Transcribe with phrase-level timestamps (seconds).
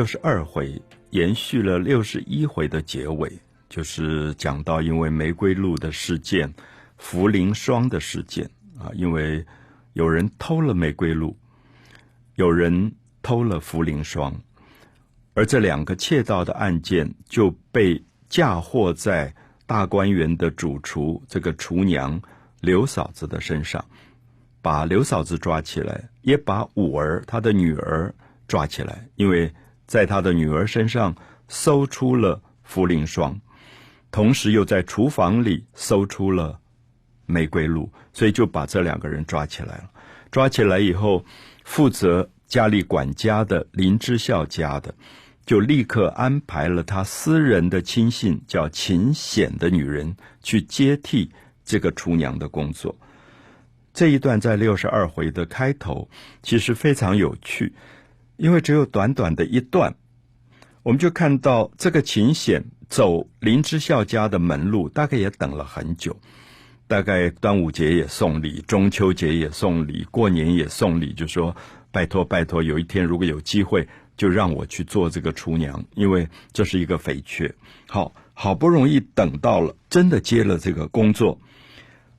[0.02, 0.80] 》六十二回
[1.10, 3.38] 延续了六十一回的结尾，
[3.68, 6.54] 就是讲到因为玫瑰露的事件、
[6.98, 8.48] 茯苓霜的事件
[8.78, 9.44] 啊，因为
[9.92, 11.36] 有人偷了玫瑰露，
[12.36, 14.40] 有人偷了茯苓霜，
[15.34, 19.34] 而这两个窃盗的案件就被嫁祸在
[19.66, 22.22] 大观园的主厨这个厨娘
[22.62, 23.84] 刘嫂子的身上，
[24.62, 28.14] 把刘嫂子抓起来，也把五儿她的女儿。
[28.48, 29.54] 抓起来，因为
[29.90, 31.12] 在他的女儿身上
[31.48, 33.36] 搜出了茯苓霜，
[34.12, 36.60] 同时又在厨房里搜出了
[37.26, 39.90] 玫瑰露，所以就把这两个人抓起来了。
[40.30, 41.24] 抓起来以后，
[41.64, 44.94] 负责家里管家的林之孝家的，
[45.44, 51.28] 就立刻安排了他私人的亲信叫秦显的女人去接替
[51.64, 52.96] 这个厨娘的工作。
[53.92, 56.08] 这一段在六十二回的开头，
[56.44, 57.72] 其实非常有趣。
[58.40, 59.94] 因为只有短短的一段，
[60.82, 66.18] 我们就看到这个秦显走林之孝家的门路，大概也等了很久。
[66.88, 71.54] 大概端午节也送礼，中秋节也送礼，过年也送礼，就说
[71.92, 73.86] 拜托拜托，有一天如果有机会，
[74.16, 77.54] 就让我去做这个厨娘，因为这是一个肥缺。
[77.88, 81.38] 好，好不容易等到了，真的接了这个工作。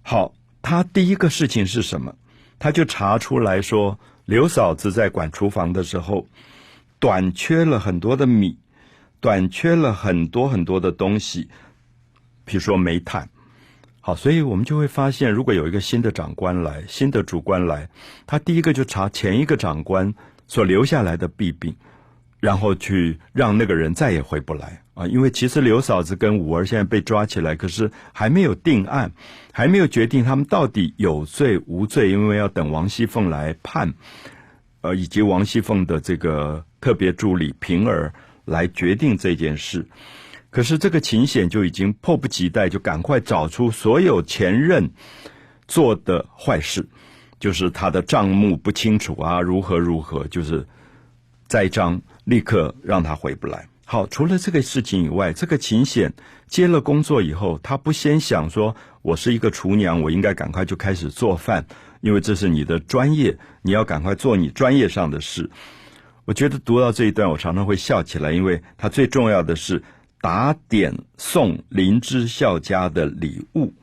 [0.04, 2.16] 好，他第一个事情是什么？
[2.60, 4.00] 他就查出来说。
[4.32, 6.26] 刘嫂子在管厨房的时候，
[7.00, 8.58] 短缺了很多的米，
[9.20, 11.50] 短缺了很多很多的东西，
[12.46, 13.28] 比如说煤炭。
[14.00, 17.90] 好，所以我们就会发现，如果有一个新的长官来，新的主官来，
[18.26, 20.16] 他第一个就查前一个长官
[20.48, 21.76] 所留下来的弊病，
[22.40, 25.08] 然后去让那个人再也回不来啊。
[25.08, 29.12] 因为其实刘嫂子跟五儿现在被抓起来，可是还没有定案。
[29.54, 33.94] 还没有决定他们到底有罪无罪，因为要等王熙凤来判，
[34.80, 38.14] 呃，以及王熙凤的这个特别助理平儿
[38.46, 39.86] 来决定这件事。
[40.50, 44.90] 可是这个秦显就已经迫不及待，就赶快找出所有前任
[45.68, 46.88] 做的坏事，
[47.38, 50.66] 就是他的账目不清楚啊，如何如何，就是
[51.50, 53.68] 栽赃，立刻让他回不来。
[53.92, 56.14] 好，除了这个事情以外，这个秦显
[56.48, 61.66] 接了工作以后，他不先想说，我是一个厨娘，我应该赶快就开始做饭，
[62.00, 65.52] 因为这是你的专业，你要赶快做你专业上的事。
[66.24, 69.84] 我觉得读到这一段，我常常会笑起来，因为他最重要的是
[70.22, 73.74] 打点送林之孝家的礼物。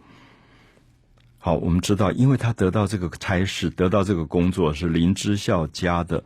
[1.37, 6.25] 好，我们知道，因为他得到这个差事，得到这个工作是林之孝家的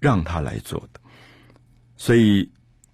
[0.00, 1.00] 让他来做的，
[1.98, 2.50] 所以。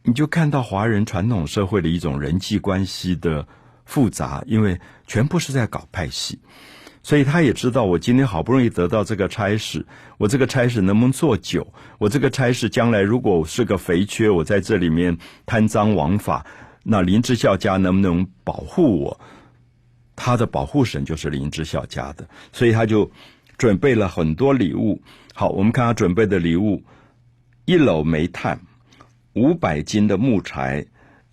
[0.06, 3.48] 你就看到华人传统社会的一种人际关系的
[3.86, 6.38] 复杂，因为全部是在搞派系，
[7.02, 9.86] 所以他也知道我今天好不容易得到这个差事，
[10.18, 11.66] 我这个差事能不能做久？
[11.96, 15.16] 我这个差事将来如果是个肥缺，我在这里面
[15.46, 16.44] 贪赃枉法，
[16.82, 19.18] 那林之孝家能不能保护我？
[20.16, 23.10] 他的保护神就是林之孝家的，所以他就
[23.56, 25.00] 准备了很多礼物。
[25.32, 26.82] 好，我们看他准备的礼物：
[27.64, 28.60] 一篓煤炭。
[29.34, 30.86] 五百斤的木柴，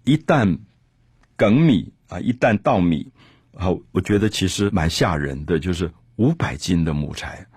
[0.04, 0.60] 一担
[1.36, 3.12] 梗米啊，一担稻米，
[3.54, 7.48] 好，我觉得其实蛮吓人的，就是五百斤的木柴。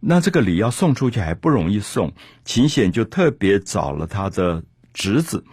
[0.00, 2.12] 那这个礼要送出去还不容易送，
[2.44, 5.44] 秦显就特别找了他的侄子，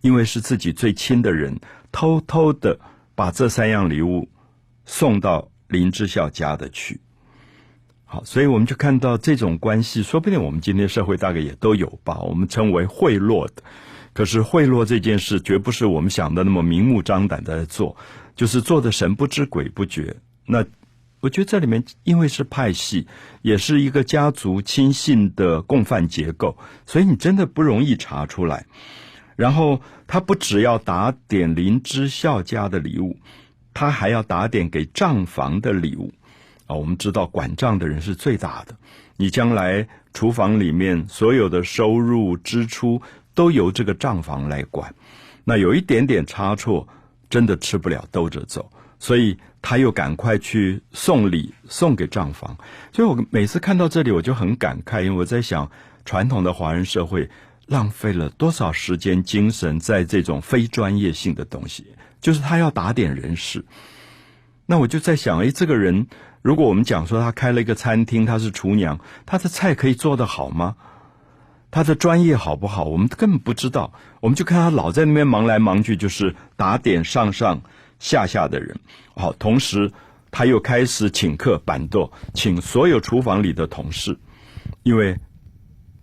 [0.00, 1.60] 因为是自己最亲的人，
[1.92, 2.80] 偷偷的
[3.14, 4.28] 把这三样礼物
[4.84, 7.00] 送到林之孝家的去。
[8.06, 12.20] 好，所以我们就看到这种关系，说不定我们今天社会大概也都有吧。
[12.20, 13.62] 我们称为贿赂的，
[14.12, 17.96] 可是贿赂这件事绝不是我们想的那么明目张胆的做，
[18.36, 20.16] 就是做的神不知鬼不觉。
[20.46, 20.64] 那
[21.20, 23.06] 我觉得这里面因为是派系，
[23.42, 28.66] 也是一个家族亲信的共犯结构，所以你真的不容易查出来。
[29.34, 33.16] 然后他不只要打点林之孝家的礼物，
[33.72, 36.12] 他还要打点给账房的礼物。
[36.74, 38.76] 我们知道管账的人是最大的，
[39.16, 43.02] 你将来厨房里面所有的收入支出
[43.34, 44.94] 都由这个账房来管，
[45.44, 46.86] 那有一点点差错，
[47.28, 52.56] 真的吃不了兜着走，所以他又赶快去送礼送给账房。
[52.92, 55.68] 所以我每次看到这里，我就很感慨，因为我在想，
[56.04, 57.28] 传统的华人社会
[57.66, 61.86] 浪费了多少时间精神在这种非专业性的东西，
[62.20, 63.64] 就是他要打点人事。
[64.66, 66.06] 那我就在想，哎，这个人。
[66.44, 70.76] 如果我们讲说他开了一个餐厅，他是厨娘，他的菜可以做得好吗？
[71.70, 72.84] 他的专业好不好？
[72.84, 73.90] 我们根本不知道。
[74.20, 77.62] 我们就看他老在那边忙来忙去，就是打点上上
[77.98, 78.78] 下下的人。
[79.16, 79.90] 好，同时
[80.30, 84.14] 他又开始请客板凳，请所有厨房里的同事，
[84.82, 85.18] 因为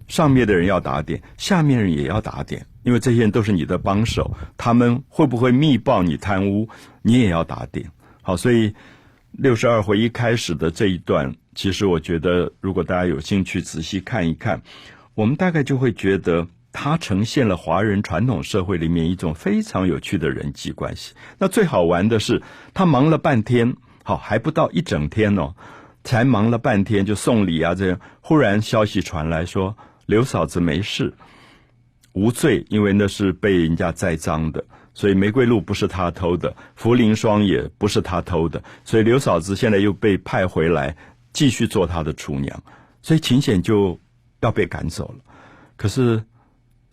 [0.07, 6.67] 上面的人要打点，下面人也要打点，因为这些人都是你的帮手，他们会不会密报你贪污，
[7.03, 7.91] 你也要打点。
[8.23, 8.73] 好，所以
[9.31, 14.61] 六十二回一开始的这一段，其实我觉得，如果大家有兴趣仔细看一看，
[15.15, 16.47] 我们大概就会觉得。
[16.73, 21.13] 它呈现了华人传统社会里面一种非常有趣的人际关系。
[21.37, 22.41] 那最好玩的是，
[22.73, 23.75] 他忙了半天，
[24.05, 25.53] 好还不到一整天哦，
[26.05, 29.75] 才忙了半天就送礼啊，这样忽然消息传来说
[30.05, 31.13] 刘嫂子没事，
[32.13, 40.95] 无罪，因为那是被人家栽赃的，所以玫瑰露不是他偷的，茯苓霜也不是他偷的，所以刘嫂子现在又被派回来
[41.33, 42.63] 继续做他的厨娘，
[43.01, 43.99] 所以秦显就
[44.41, 45.23] 要被赶走了。
[45.75, 46.23] 可是。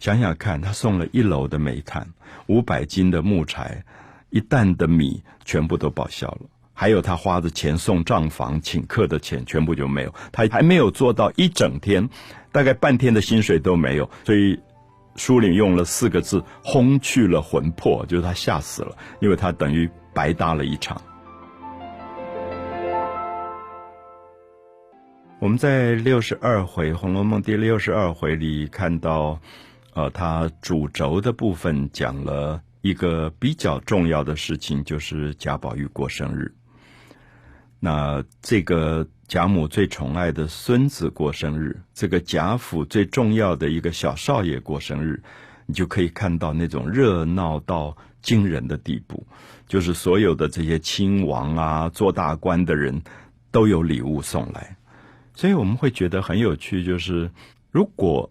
[0.01, 2.07] 想想看，他送了一楼的煤炭，
[2.47, 3.83] 五百斤的木材，
[4.31, 6.43] 一担的米，全部都报销了。
[6.73, 10.15] 还有他花的钱送账房请客的钱，全部就没有。
[10.31, 12.09] 他还没有做到一整天，
[12.53, 14.09] 大概半天的薪水都没有。
[14.25, 14.61] 所以
[15.19, 21.03] 书里用了四个字：轰去了魂魄，就是他吓死了，因为他等于白搭了一场。
[25.39, 29.39] 我们在六十二回《红楼梦》第六十二回里看到。
[29.95, 36.55] 呃，他主轴的部分讲了一个比较重要的事情，就是贾宝玉过生日。
[37.81, 45.23] 那这个贾母最宠爱的孙子过生日，这个贾府最重要的一个小少爷过生日，
[45.67, 49.27] 你就可以看到那种热闹到惊人的地步，
[49.67, 53.03] 就是所有的这些亲王啊、做大官的人
[53.51, 54.79] 都有礼物送来，
[55.35, 57.31] 所以我们会觉得很有趣，就是
[57.71, 58.31] 如果。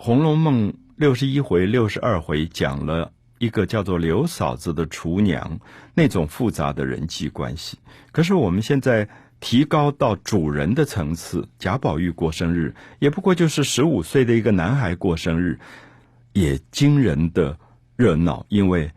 [0.02, 5.60] 《红楼梦》六十一回、六十二回讲了一个叫做刘嫂子的厨娘
[5.92, 7.78] 那种复杂的人际关系。
[8.10, 9.06] 可是我们现在
[9.40, 15.58] 提高到主人的层次，贾宝玉过生日，也不过就是十五岁的一个男孩过生日，
[16.34, 17.58] 也惊人的
[17.96, 18.44] 热闹。
[18.48, 18.90] 因为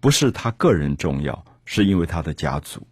[0.00, 2.84] 不是他个人重要，是因为他的家族，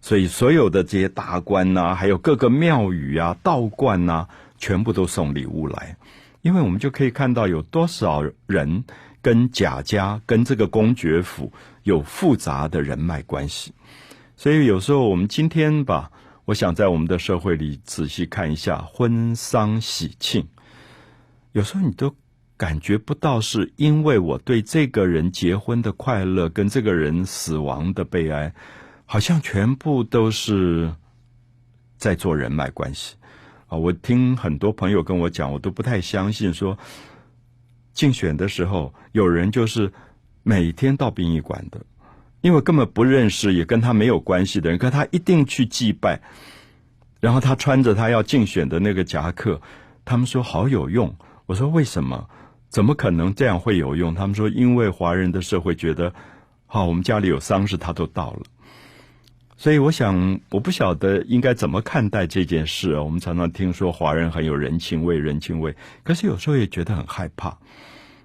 [0.00, 5.96] 所以所有的这些大官呐，还有各个庙宇啊、道观呐，全部都送礼物来。
[6.42, 8.84] 因为我们就可以看到有多少人
[9.20, 11.52] 跟贾家、跟这个公爵府
[11.82, 13.72] 有复杂的人脉关系，
[14.42, 16.10] 所以有时候我们今天吧，
[16.46, 20.44] 我想在我们的社会里仔细看一下婚丧喜庆，
[21.52, 22.12] 有时候你都
[22.56, 28.52] 感觉不到是因为我对这个人结婚的快乐跟这个人死亡的悲哀，
[29.06, 30.92] 好像全部都是
[31.96, 33.14] 在做人脉关系。
[33.68, 36.52] 啊，我听很多朋友跟我讲，我都不太相信。
[36.52, 36.76] 说
[37.92, 39.92] 竞选的时候，有人就是
[40.42, 41.80] 每天到殡仪馆的，
[42.42, 46.20] 因为根本不认识，也跟他没有关系的人，可他一定去祭拜。
[47.20, 49.62] 然后他穿着他要竞选的那个夹克，
[50.04, 51.16] 他们说好有用。
[51.46, 52.28] 我说为什么？
[52.68, 54.14] 怎么可能这样会有用？
[54.14, 56.12] 他们说，因为华人的社会觉得，
[56.66, 58.40] 好，我们家里有丧事，他都到了。
[59.58, 63.02] 所以我想，我不晓得应该怎么看待这件事啊。
[63.02, 67.58] 我们常常听说华人很有人情味，人情味，可是有时候也觉得很害怕，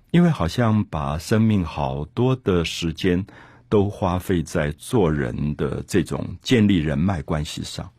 [0.10, 3.28] 因为好像把生命好多的时间
[3.70, 7.90] 都花费在做人的这种建立人脉关系上，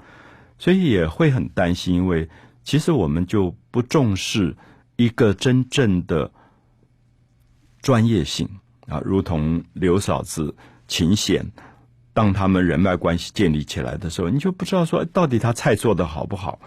[0.58, 2.28] 所以也会很担心，因为
[2.64, 4.56] 其实我们就不重视
[4.96, 6.30] 一个真正的
[7.80, 8.48] 专业性
[8.86, 10.54] 啊，如同刘嫂子、
[10.86, 11.46] 秦显。
[12.14, 16.58] 当他们人脉关系建立起来的时候，你就不知道说到底他菜做的好不好，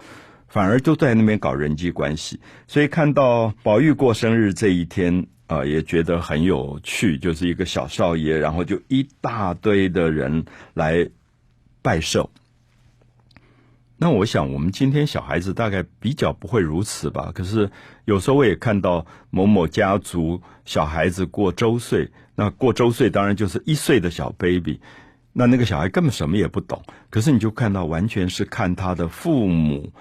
[0.48, 2.40] 反而就在那边搞人际关系。
[2.66, 11.06] 所以看到宝玉过生日这一天，啊，也觉得很有趣，就是一个小少爷，然后就一大堆的人来
[11.82, 12.30] 拜寿。
[13.98, 17.30] 那我想，我们今天小孩子大概比较不会如此吧。
[17.34, 17.70] 可是
[18.06, 24.80] 有时候我也看到某某家族小孩子过周岁，那过周岁当然就是一岁的小 baby。
[25.34, 29.92] 那那个小孩根本什么也不懂，可是你就看到完全是看他的父母，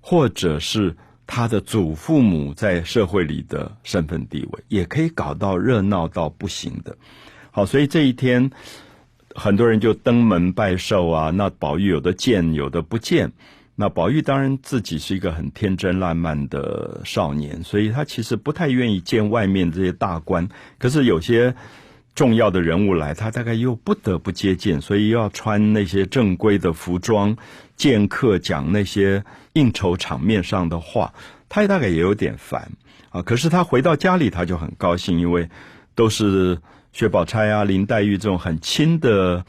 [0.00, 0.94] 或者是
[1.32, 6.96] 他的祖父母在社会里的身份地位，也可以搞到热闹到不行的。
[7.52, 8.50] 好，所以这一天
[9.36, 11.30] 很多人就登门拜寿啊。
[11.30, 13.30] 那宝玉有的见，有的不见。
[13.76, 20.48] 那宝玉当然自己是一个很天真烂漫的少年，所以他其实不太愿意见外面这些大官。
[20.78, 21.54] 可是有些。
[22.20, 27.34] 重要的人物来，他大概又不得不接见，所以要穿那些正规的服装
[27.76, 29.24] 见客，讲那些
[29.54, 31.14] 应酬场面上的话，
[31.48, 32.70] 他也大概也有点烦
[33.08, 33.22] 啊。
[33.22, 35.48] 可是他回到家里，他就很高兴，因为
[35.94, 36.58] 都是
[36.92, 39.42] 薛宝钗啊、林黛玉这种很亲的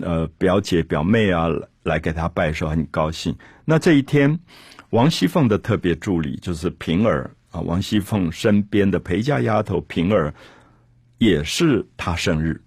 [0.00, 1.46] 呃表姐表妹啊
[1.84, 3.36] 来给他拜寿，很高兴。
[3.64, 4.40] 那这一天，
[4.90, 10.34] 王熙凤的特别助理就是平儿啊，王熙凤身边的陪嫁丫头平儿
[11.18, 12.60] 也是他生日，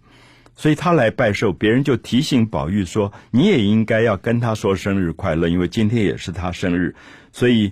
[0.55, 6.95] 所以他来拜寿，别人就提醒宝玉说：“你也应该要跟他说生日快乐，因为今天也是他生日。”
[7.31, 7.71] 所以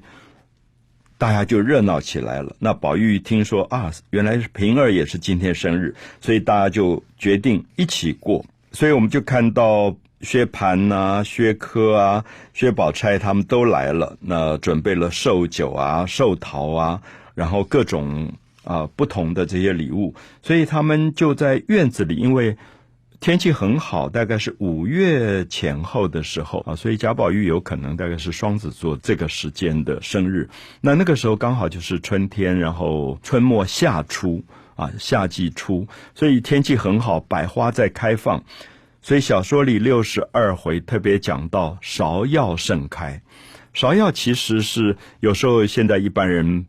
[1.17, 2.55] 大家就热闹起来了。
[2.60, 8.46] 那宝玉听说啊，原来是平儿也是今天生日，所以大家就决定一起过。
[8.72, 9.96] 所以我们就看到。
[10.19, 17.00] 薛蟠呐、薛科啊、薛宝钗他们都来了，那准备了寿酒啊、寿桃啊，
[17.36, 18.34] 然后各种
[18.67, 22.55] 啊不同的这些礼物，所以他们就在院子里，因为
[23.21, 30.47] 天气很好，大概是五月前后的时候啊，所以贾宝玉有可能大概是双子座这个时间的生日，
[30.81, 34.43] 那那个时候刚好就是春天，然后春末夏初
[34.75, 38.43] 啊，夏季初，所以天气很好，百花在开放。
[39.01, 43.21] 所以小说里六十二回特别讲到芍药盛开，
[43.74, 46.65] 芍药其实是有时候现在一般人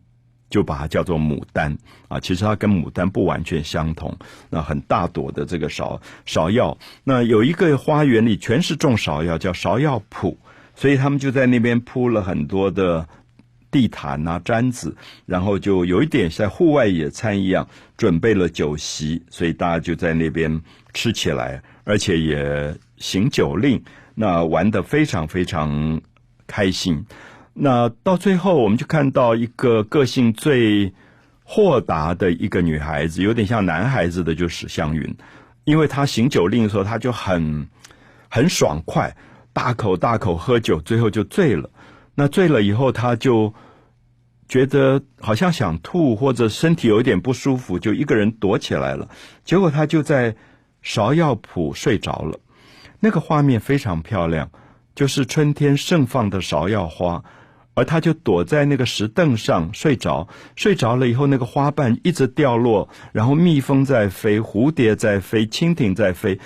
[0.51, 1.77] 就把它叫做牡丹
[2.09, 4.17] 啊，其实它跟牡丹不完全相同。
[4.51, 10.37] 那很大朵的这个芍芍药，那有一个花园里全是种芍药，叫芍药圃，
[10.75, 13.07] 所以他们就在那边铺了很多的
[13.71, 20.61] 地毯啊、毡子，然后就有一点像户外野餐一样，准备了酒席，所以大家就在那边
[20.95, 21.63] 吃起来。
[21.85, 23.83] 而且也行酒令，
[24.15, 25.99] 那玩的非常非常
[26.47, 27.03] 开心。
[27.61, 30.93] 那到最后，我们就看到一个个性最
[31.43, 35.17] 豁达的一个女孩子，有点像男孩子的，就史湘云。
[35.65, 37.69] 因为她行酒令的时候，她就很
[38.29, 39.17] 很爽快，
[39.53, 41.69] 大口大口喝酒，最后就醉了。
[42.15, 43.53] 那醉了以后，她就
[44.49, 49.09] 觉得好像想吐，或者身体有一点不舒服，就一个人躲起来了。
[49.45, 50.37] 结果她就在。
[50.81, 52.39] 芍药圃睡着了，
[53.01, 54.49] 那个画面非常漂亮，
[54.95, 57.23] 就是春天盛放的芍药花，
[57.79, 60.29] 而他就躲在那个石凳上睡着。
[60.57, 66.41] 睡着了以后，那个花瓣一直掉落，然后蜜蜂在飞，蝴蝶在飞，蜻蜓在飞。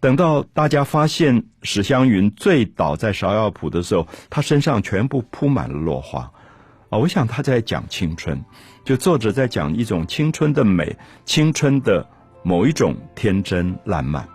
[0.00, 6.30] 等到大家发现史湘云醉倒在芍药圃的时候，她身上全部铺满了落花。
[6.90, 8.44] 啊，我想他在讲青春，
[8.84, 12.06] 就作者在讲一种青春的美，青春的。
[12.42, 14.22] 某一种天真烂漫，《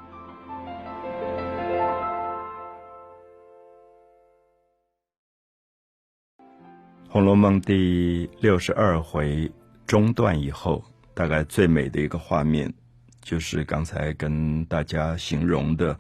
[7.14, 9.52] 红楼梦》第六十二回
[9.86, 10.82] 中段以后，
[11.14, 12.74] 大概最美的一个画面，
[13.22, 15.94] 就是刚才跟大家形容的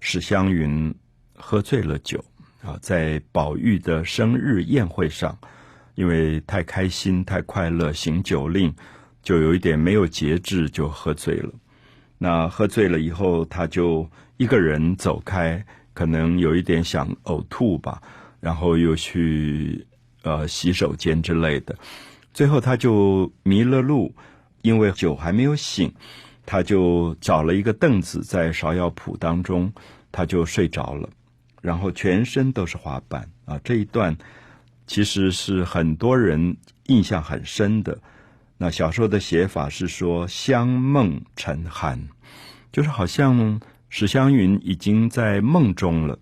[0.00, 0.94] 史湘云
[1.34, 2.22] 喝醉了酒
[2.62, 5.34] 啊，在宝玉的生日宴会上，
[5.94, 8.70] 因为太开心、太快乐，行酒令。
[9.22, 11.50] 就有一点没有节制，就喝醉了。
[12.18, 18.02] 那喝醉了以后，他就一个人走开，可能有一点想呕吐吧，
[18.40, 19.86] 然后又去
[20.24, 21.74] 呃洗手间之类的。
[22.32, 24.12] 最后他就迷了路，
[24.62, 25.94] 因为酒还没有醒，
[26.44, 29.72] 他就找了一个凳子在芍药圃当中，
[30.10, 31.08] 他就睡着了，
[31.62, 33.60] 然后全身都是花瓣啊。
[33.62, 34.16] 这一段
[34.88, 37.96] 其实是很多人印象很深的。
[38.58, 41.98] 那小说的写法是说香梦沉酣，
[42.72, 46.18] 就是好像史湘云已经在梦中了，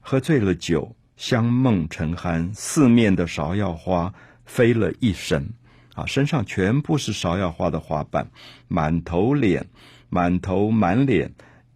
[0.00, 4.12] 喝醉了酒，香梦沉酣，四面的芍药花
[4.44, 5.48] 飞了一身，
[5.94, 8.28] 啊，身上全部是芍药花的花瓣，
[8.68, 9.66] 满头脸，
[10.08, 11.32] 满头满脸，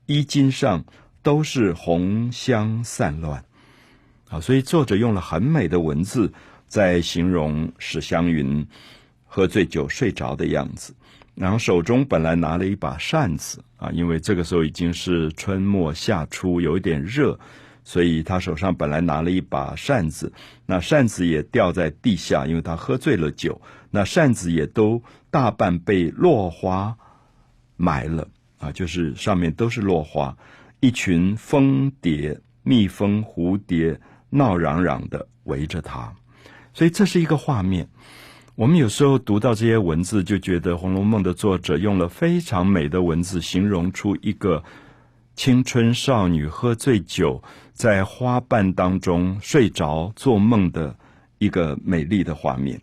[0.06, 0.84] 衣襟上
[1.22, 3.44] 都是红香散乱，
[4.28, 6.32] 啊，所以作者用了很美的文字
[6.68, 8.66] 在形容史湘云。
[9.32, 10.92] 喝醉酒睡着的样子，
[11.36, 17.38] 然后手中本来拿了一把扇子啊，因为这个时候已经是春末夏初，有一点热，
[17.84, 20.32] 所以他手上本来拿了一把扇子，
[20.66, 23.60] 那扇子也掉在地下，因为他喝醉了酒，
[23.90, 26.96] 那扇子也都大半被落花
[27.76, 30.36] 埋了啊，就是上面都是落花，
[30.80, 36.14] 一群蜂蝶、蜜蜂、蝴蝶闹嚷嚷的围着他，
[36.74, 37.88] 所以这是一个画面。
[38.56, 44.62] 我们有时候读到这些文字，就觉得《红楼梦》的作者用了非常美的文字，形容出一个
[45.40, 47.42] 青春少女喝醉酒，
[47.72, 50.94] 在花瓣当中睡着做梦的
[51.38, 52.78] 一个美丽的画面。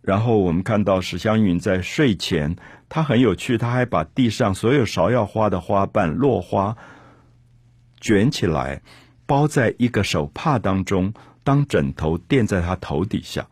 [0.00, 2.54] 然后我们看到史湘云在睡前，
[2.88, 6.76] 她很有趣，她还把地上所有芍药花的花瓣落花
[8.00, 8.80] 卷起来，
[9.26, 11.12] 包在一个手帕当中，
[11.42, 13.44] 当枕头垫在她头底下。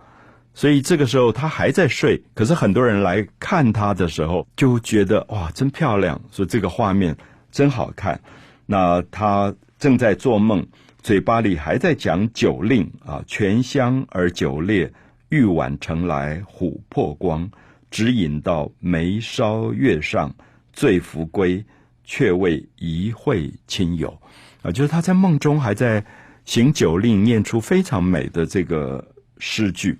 [0.54, 7.16] 所以这个时候她还在睡，可是很多人来看她的时候就觉得哇，真漂亮，说这个画面
[7.50, 8.20] 真好看。
[8.66, 10.66] 那他正在做梦，
[11.02, 14.90] 嘴巴里还在讲酒令啊，泉香而酒冽，
[15.28, 17.50] 玉碗盛来琥珀光，
[17.90, 20.34] 只饮到眉梢月上，
[20.72, 21.64] 醉扶归，
[22.04, 24.16] 却为一会亲友。
[24.62, 26.04] 啊，就是他在梦中还在
[26.44, 29.04] 行酒令，念出非常美的这个
[29.38, 29.98] 诗句。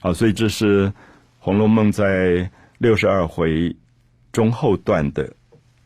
[0.00, 0.88] 啊，所以这是
[1.38, 3.74] 《红楼梦》在六十二回
[4.32, 5.32] 中后段的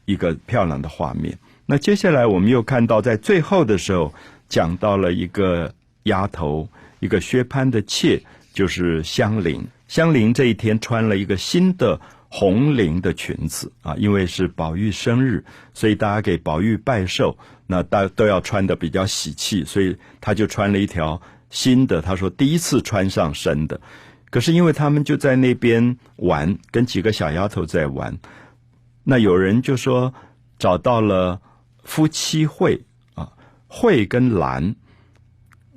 [0.05, 1.37] 一个漂亮的画面。
[1.67, 4.13] 那接下来我们又看到，在最后的时候
[4.49, 5.73] 讲到了一个
[6.05, 6.69] 丫头，
[7.01, 8.21] 一个薛蟠的妾，
[8.53, 9.67] 就是香菱。
[9.89, 21.21] 香菱这一天穿了一个新的红绫的裙子啊，因为是宝玉生日，所以大家给宝玉拜寿，那大都要穿的比较喜气，所以她就穿了一条
[21.51, 22.03] 新的。
[22.03, 23.81] 她说第一次穿上身的，
[24.31, 28.19] 可是因为他们就在那边玩，跟几个小丫头在玩，
[29.05, 30.13] 那有人就说
[30.59, 31.41] 找到了。
[31.87, 32.83] 夫妻会
[33.15, 33.31] 啊，
[33.69, 34.75] 会跟兰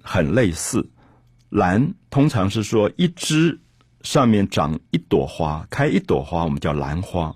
[0.02, 0.90] 很类似。
[1.50, 3.60] 兰通常是说一枝
[4.04, 7.36] 上面长一朵花，开一朵花，我们叫兰花。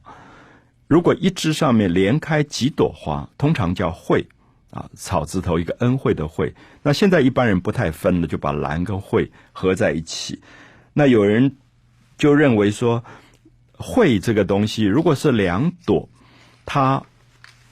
[0.88, 4.26] 如果一枝上面连开几朵花，通常叫会
[4.70, 6.56] 啊，草字头一个恩惠的惠。
[6.82, 10.42] 那现在一般人不太分了，就把兰跟会合在一起。
[10.94, 11.58] 那有人
[12.18, 13.04] 就认为说，
[13.82, 16.08] 会这个东西，如果是两朵，
[16.66, 17.02] 它。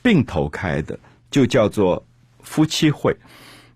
[0.01, 0.97] 并头开的
[1.29, 2.01] 就叫做
[2.41, 3.13] 夫妻会。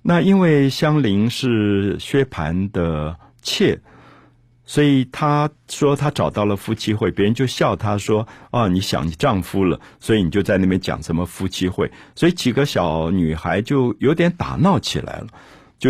[0.02, 3.78] 那因为香菱是薛蟠的妾，
[4.66, 15.28] 所以他说他找到了夫妻会，别人就笑他说：“哦，你想你丈夫了，所以你就在那边讲什么夫妻会。”所以几个小女孩就有点打闹起来了，
[15.78, 15.90] 就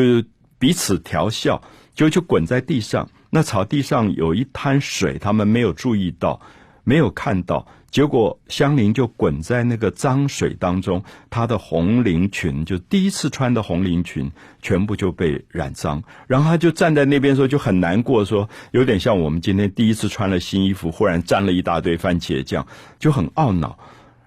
[0.58, 1.62] 彼此调笑，
[1.94, 3.08] 就就滚在地上。
[3.36, 6.40] 那草地上有一滩水，他们没有注意到，
[6.84, 7.66] 没有看到。
[7.90, 14.32] 结果香菱就滚在那个脏水当中，她的红绫裙就第一次穿的红绫裙
[14.62, 22.68] 全部就被染脏，然后她就站在那边说就很难过，说有点像我们今天第一次穿了新衣服，忽然沾了一大堆番茄酱，
[23.00, 23.80] 就很懊恼。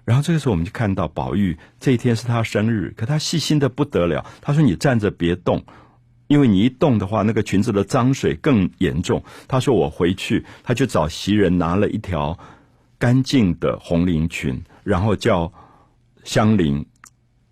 [0.03, 5.63] 然后这个时候我们就看到宝玉这一天是他生日，可他细心的不得了，他说你站着别动，
[6.27, 9.23] 因为你一动的话，那个裙子的脏水更严重。
[9.47, 12.37] 他说我回去，他就找袭人拿了一条。
[12.99, 15.53] 干净的红绫裙，然后叫
[16.23, 16.83] 香菱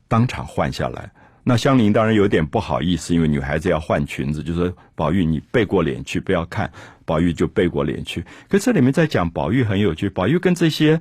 [0.07, 1.11] 当场换下来。
[1.43, 6.71] 那香菱当然有点不好意思，因为女孩子要换裙子，就说：“宝玉，你背过脸去，不要看。”
[7.05, 8.25] 宝玉就背过脸去。
[8.49, 10.99] 可这里面在讲宝玉很有趣，宝玉跟这些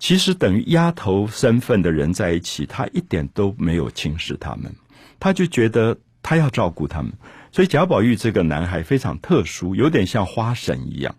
[0.00, 4.74] 其实等于丫头身份的人在一起，他一点都没有轻视他们，
[5.20, 7.12] 他就觉得他要照顾他们。
[7.52, 11.14] 所以贾宝玉这个男孩非常特殊，有点像花神一样。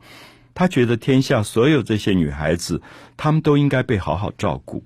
[0.54, 2.82] 他觉得天下所有这些女孩子，
[3.16, 4.84] 她们都应该被好好照顾。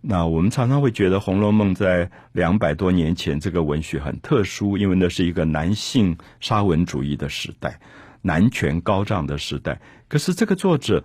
[0.00, 7.78] 那我们常常会觉得《红楼梦》在两百多年前这个文学很特殊，因为那是一个男性沙文主义的时代，
[8.22, 9.80] 男权高涨的时代。
[10.08, 11.04] 可是这个作者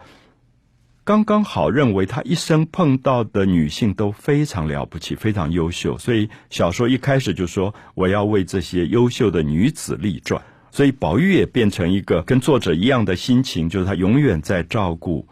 [1.04, 10.42] 刚刚好认为他一生碰到的女性都非常了不起，非常优秀，所以小说一开始就说我要为这些优秀的女子立传。
[10.70, 15.28] 所以宝玉也变成一个跟作者一样的心情，就是他永远在照顾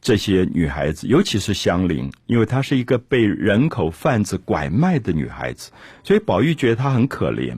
[0.00, 5.72] 这些女孩子，尤其是香菱，因为她是一个被人口贩子拐卖的女孩子，
[6.04, 7.54] 所以宝玉觉得她很可怜。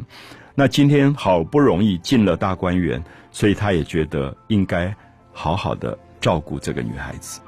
[0.55, 4.93] 那今天好不容易进了大观园，所以他也觉得应该
[5.33, 7.41] 好好的照顾这个女孩子。